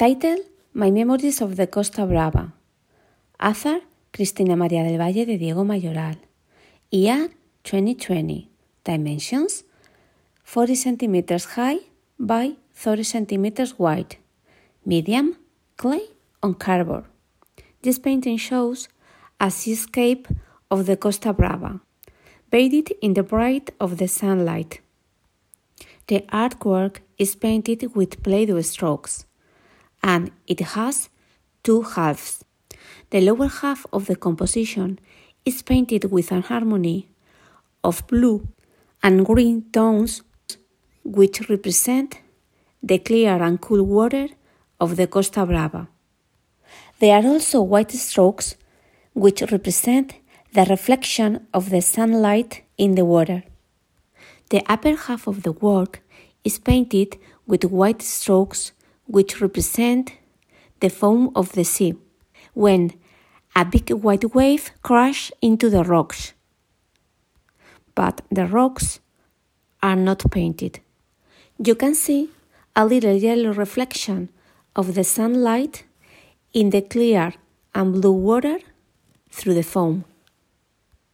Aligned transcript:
Title 0.00 0.38
My 0.72 0.90
Memories 0.90 1.42
of 1.42 1.56
the 1.56 1.66
Costa 1.66 2.06
Brava. 2.06 2.54
Author 3.38 3.82
Cristina 4.14 4.56
María 4.56 4.82
del 4.82 4.96
Valle 4.96 5.26
de 5.26 5.36
Diego 5.36 5.62
Mayoral. 5.62 6.16
Year 6.90 7.28
2020. 7.64 8.48
Dimensions 8.82 9.64
40 10.42 10.74
centimeters 10.74 11.44
high 11.54 11.80
by 12.18 12.56
30 12.72 13.04
centimeters 13.04 13.78
wide. 13.78 14.16
Medium 14.86 15.36
clay 15.76 16.08
on 16.42 16.54
cardboard. 16.54 17.04
This 17.82 17.98
painting 17.98 18.38
shows 18.38 18.88
a 19.38 19.50
seascape 19.50 20.28
of 20.70 20.86
the 20.86 20.96
Costa 20.96 21.34
Brava, 21.34 21.82
bathed 22.48 22.90
in 23.02 23.12
the 23.12 23.22
bright 23.22 23.70
of 23.78 23.98
the 23.98 24.08
sunlight. 24.08 24.80
The 26.06 26.20
artwork 26.32 27.00
is 27.18 27.36
painted 27.36 27.94
with 27.94 28.22
Play-Doh 28.22 28.62
strokes 28.62 29.26
and 30.02 30.30
it 30.46 30.60
has 30.60 31.08
two 31.62 31.82
halves. 31.82 32.44
The 33.10 33.20
lower 33.20 33.48
half 33.48 33.86
of 33.92 34.06
the 34.06 34.16
composition 34.16 34.98
is 35.44 35.62
painted 35.62 36.10
with 36.10 36.32
an 36.32 36.42
harmony 36.42 37.08
of 37.82 38.06
blue 38.06 38.48
and 39.02 39.24
green 39.24 39.62
tones 39.72 40.22
which 41.04 41.48
represent 41.48 42.20
the 42.82 42.98
clear 42.98 43.42
and 43.42 43.60
cool 43.60 43.82
water 43.82 44.28
of 44.78 44.96
the 44.96 45.06
Costa 45.06 45.44
Brava. 45.46 45.88
There 46.98 47.16
are 47.16 47.26
also 47.26 47.62
white 47.62 47.92
strokes 47.92 48.56
which 49.14 49.42
represent 49.42 50.14
the 50.52 50.64
reflection 50.64 51.46
of 51.52 51.70
the 51.70 51.80
sunlight 51.80 52.62
in 52.76 52.94
the 52.94 53.04
water. 53.04 53.42
The 54.50 54.62
upper 54.66 54.96
half 54.96 55.26
of 55.26 55.42
the 55.42 55.52
work 55.52 56.02
is 56.44 56.58
painted 56.58 57.18
with 57.46 57.64
white 57.64 58.02
strokes 58.02 58.72
which 59.10 59.40
represent 59.40 60.12
the 60.80 60.88
foam 60.88 61.30
of 61.34 61.52
the 61.52 61.64
sea, 61.64 61.94
when 62.54 62.92
a 63.56 63.64
big 63.64 63.90
white 63.90 64.34
wave 64.34 64.70
crashed 64.82 65.32
into 65.42 65.68
the 65.68 65.82
rocks. 65.84 66.32
But 67.94 68.22
the 68.30 68.46
rocks 68.46 69.00
are 69.82 69.96
not 69.96 70.30
painted. 70.30 70.80
You 71.58 71.74
can 71.74 71.94
see 71.94 72.30
a 72.76 72.86
little 72.86 73.14
yellow 73.14 73.52
reflection 73.52 74.30
of 74.76 74.94
the 74.94 75.04
sunlight 75.04 75.84
in 76.52 76.70
the 76.70 76.82
clear 76.82 77.34
and 77.74 77.92
blue 77.94 78.12
water 78.12 78.58
through 79.30 79.54
the 79.54 79.62
foam. 79.62 80.04